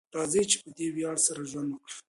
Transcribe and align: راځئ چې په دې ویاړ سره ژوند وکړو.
راځئ 0.17 0.43
چې 0.51 0.57
په 0.63 0.69
دې 0.77 0.87
ویاړ 0.95 1.17
سره 1.27 1.41
ژوند 1.49 1.69
وکړو. 1.71 1.95